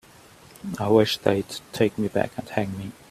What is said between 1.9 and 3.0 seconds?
me back and hang me.